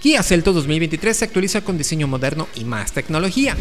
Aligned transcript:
Kia 0.00 0.22
Celtos 0.22 0.54
2023 0.54 1.16
se 1.16 1.24
actualiza 1.24 1.62
con 1.62 1.76
diseño 1.76 2.06
moderno 2.06 2.46
y 2.54 2.64
más 2.64 2.92
tecnología. 2.92 3.56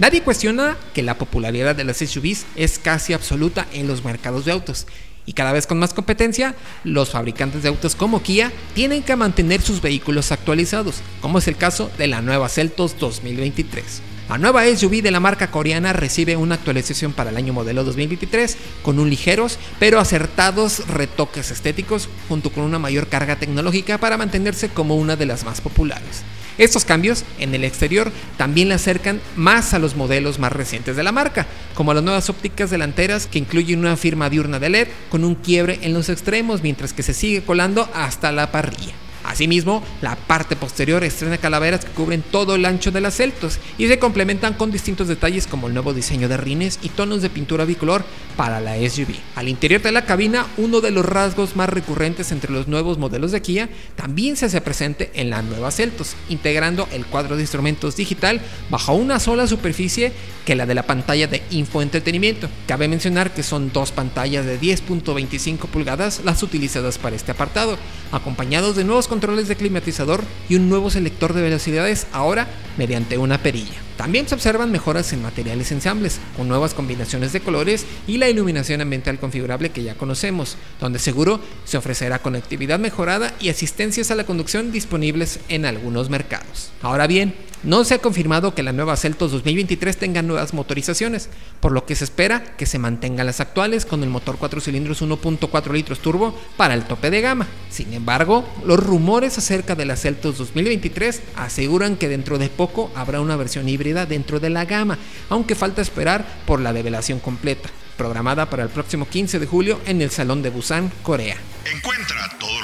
Nadie 0.00 0.22
cuestiona 0.22 0.76
que 0.92 1.04
la 1.04 1.18
popularidad 1.18 1.76
de 1.76 1.84
las 1.84 1.98
SUVs 1.98 2.46
es 2.56 2.80
casi 2.80 3.12
absoluta 3.12 3.64
en 3.72 3.86
los 3.86 4.04
mercados 4.04 4.44
de 4.44 4.50
autos. 4.50 4.88
Y 5.28 5.34
cada 5.34 5.52
vez 5.52 5.66
con 5.66 5.78
más 5.78 5.92
competencia, 5.92 6.54
los 6.84 7.10
fabricantes 7.10 7.62
de 7.62 7.68
autos 7.68 7.94
como 7.94 8.22
Kia 8.22 8.50
tienen 8.72 9.02
que 9.02 9.14
mantener 9.14 9.60
sus 9.60 9.82
vehículos 9.82 10.32
actualizados, 10.32 11.02
como 11.20 11.36
es 11.36 11.46
el 11.48 11.56
caso 11.58 11.90
de 11.98 12.06
la 12.06 12.22
nueva 12.22 12.48
Celtos 12.48 12.98
2023. 12.98 14.00
La 14.30 14.38
nueva 14.38 14.64
SUV 14.64 15.02
de 15.02 15.10
la 15.10 15.20
marca 15.20 15.50
coreana 15.50 15.92
recibe 15.92 16.38
una 16.38 16.54
actualización 16.54 17.12
para 17.12 17.28
el 17.28 17.36
año 17.36 17.52
modelo 17.52 17.84
2023 17.84 18.56
con 18.82 18.98
un 18.98 19.10
ligeros 19.10 19.58
pero 19.78 20.00
acertados 20.00 20.88
retoques 20.88 21.50
estéticos 21.50 22.08
junto 22.30 22.50
con 22.50 22.64
una 22.64 22.78
mayor 22.78 23.08
carga 23.08 23.36
tecnológica 23.36 23.98
para 23.98 24.16
mantenerse 24.16 24.70
como 24.70 24.96
una 24.96 25.16
de 25.16 25.26
las 25.26 25.44
más 25.44 25.60
populares. 25.60 26.24
Estos 26.58 26.84
cambios 26.84 27.24
en 27.38 27.54
el 27.54 27.64
exterior 27.64 28.12
también 28.36 28.68
le 28.68 28.74
acercan 28.74 29.20
más 29.36 29.74
a 29.74 29.78
los 29.78 29.94
modelos 29.96 30.38
más 30.38 30.52
recientes 30.52 30.96
de 30.96 31.02
la 31.04 31.12
marca, 31.12 31.46
como 31.74 31.94
las 31.94 32.02
nuevas 32.02 32.28
ópticas 32.28 32.70
delanteras 32.70 33.26
que 33.26 33.38
incluyen 33.38 33.78
una 33.78 33.96
firma 33.96 34.28
diurna 34.28 34.58
de 34.58 34.68
LED 34.68 34.88
con 35.08 35.24
un 35.24 35.36
quiebre 35.36 35.78
en 35.82 35.94
los 35.94 36.08
extremos 36.08 36.62
mientras 36.62 36.92
que 36.92 37.02
se 37.02 37.14
sigue 37.14 37.42
colando 37.42 37.88
hasta 37.94 38.32
la 38.32 38.50
parrilla. 38.50 38.94
Asimismo, 39.28 39.82
la 40.00 40.16
parte 40.16 40.56
posterior 40.56 41.04
estrena 41.04 41.36
calaveras 41.36 41.84
que 41.84 41.92
cubren 41.92 42.22
todo 42.22 42.54
el 42.54 42.64
ancho 42.64 42.90
de 42.90 43.02
las 43.02 43.16
Celtos 43.16 43.58
y 43.76 43.86
se 43.86 43.98
complementan 43.98 44.54
con 44.54 44.70
distintos 44.70 45.06
detalles 45.06 45.46
como 45.46 45.66
el 45.66 45.74
nuevo 45.74 45.92
diseño 45.92 46.30
de 46.30 46.38
rines 46.38 46.78
y 46.82 46.88
tonos 46.88 47.20
de 47.20 47.28
pintura 47.28 47.66
bicolor 47.66 48.04
para 48.38 48.58
la 48.58 48.76
SUV. 48.76 49.14
Al 49.36 49.48
interior 49.48 49.82
de 49.82 49.92
la 49.92 50.06
cabina, 50.06 50.46
uno 50.56 50.80
de 50.80 50.92
los 50.92 51.04
rasgos 51.04 51.56
más 51.56 51.68
recurrentes 51.68 52.32
entre 52.32 52.52
los 52.52 52.68
nuevos 52.68 52.96
modelos 52.96 53.30
de 53.30 53.42
Kia 53.42 53.68
también 53.96 54.34
se 54.34 54.46
hace 54.46 54.62
presente 54.62 55.10
en 55.12 55.28
la 55.28 55.42
nueva 55.42 55.72
Celtos, 55.72 56.16
integrando 56.30 56.88
el 56.92 57.04
cuadro 57.04 57.36
de 57.36 57.42
instrumentos 57.42 57.96
digital 57.96 58.40
bajo 58.70 58.94
una 58.94 59.20
sola 59.20 59.46
superficie 59.46 60.12
que 60.46 60.54
la 60.54 60.64
de 60.64 60.74
la 60.74 60.84
pantalla 60.84 61.26
de 61.26 61.42
infoentretenimiento. 61.50 62.48
Cabe 62.66 62.88
mencionar 62.88 63.34
que 63.34 63.42
son 63.42 63.70
dos 63.74 63.92
pantallas 63.92 64.46
de 64.46 64.58
10.25 64.58 65.66
pulgadas 65.66 66.22
las 66.24 66.42
utilizadas 66.42 66.96
para 66.96 67.16
este 67.16 67.32
apartado, 67.32 67.76
acompañados 68.12 68.74
de 68.74 68.84
nuevos 68.84 69.08
controles 69.18 69.48
de 69.48 69.56
climatizador 69.56 70.22
y 70.48 70.54
un 70.54 70.68
nuevo 70.68 70.90
selector 70.90 71.32
de 71.32 71.42
velocidades 71.42 72.06
ahora 72.12 72.46
mediante 72.76 73.18
una 73.18 73.42
perilla. 73.42 73.74
También 73.96 74.28
se 74.28 74.36
observan 74.36 74.70
mejoras 74.70 75.12
en 75.12 75.22
materiales 75.22 75.72
ensambles, 75.72 76.20
con 76.36 76.46
nuevas 76.46 76.72
combinaciones 76.72 77.32
de 77.32 77.40
colores 77.40 77.84
y 78.06 78.18
la 78.18 78.28
iluminación 78.28 78.80
ambiental 78.80 79.18
configurable 79.18 79.70
que 79.70 79.82
ya 79.82 79.96
conocemos, 79.96 80.56
donde 80.80 81.00
seguro 81.00 81.40
se 81.64 81.78
ofrecerá 81.78 82.20
conectividad 82.20 82.78
mejorada 82.78 83.34
y 83.40 83.48
asistencias 83.48 84.12
a 84.12 84.14
la 84.14 84.22
conducción 84.22 84.70
disponibles 84.70 85.40
en 85.48 85.66
algunos 85.66 86.10
mercados. 86.10 86.70
Ahora 86.80 87.08
bien, 87.08 87.34
no 87.62 87.84
se 87.84 87.94
ha 87.94 87.98
confirmado 87.98 88.54
que 88.54 88.62
la 88.62 88.72
nueva 88.72 88.96
Celtos 88.96 89.32
2023 89.32 89.96
tenga 89.96 90.22
nuevas 90.22 90.54
motorizaciones, 90.54 91.28
por 91.60 91.72
lo 91.72 91.84
que 91.86 91.94
se 91.96 92.04
espera 92.04 92.56
que 92.56 92.66
se 92.66 92.78
mantengan 92.78 93.26
las 93.26 93.40
actuales 93.40 93.84
con 93.84 94.02
el 94.02 94.10
motor 94.10 94.36
4 94.38 94.60
cilindros 94.60 95.02
1.4 95.02 95.72
litros 95.72 96.00
turbo 96.00 96.38
para 96.56 96.74
el 96.74 96.84
tope 96.84 97.10
de 97.10 97.20
gama. 97.20 97.46
Sin 97.70 97.92
embargo, 97.92 98.48
los 98.64 98.78
rumores 98.78 99.38
acerca 99.38 99.74
de 99.74 99.84
la 99.84 99.96
Celtos 99.96 100.38
2023 100.38 101.22
aseguran 101.36 101.96
que 101.96 102.08
dentro 102.08 102.38
de 102.38 102.48
poco 102.48 102.90
habrá 102.94 103.20
una 103.20 103.36
versión 103.36 103.68
híbrida 103.68 104.06
dentro 104.06 104.40
de 104.40 104.50
la 104.50 104.64
gama, 104.64 104.98
aunque 105.28 105.54
falta 105.54 105.82
esperar 105.82 106.24
por 106.46 106.60
la 106.60 106.72
revelación 106.72 107.18
completa, 107.18 107.68
programada 107.96 108.48
para 108.48 108.62
el 108.62 108.68
próximo 108.68 109.08
15 109.08 109.38
de 109.38 109.46
julio 109.46 109.80
en 109.86 110.02
el 110.02 110.10
Salón 110.10 110.42
de 110.42 110.50
Busan, 110.50 110.90
Corea. 111.02 111.36
Encuentra 111.64 112.37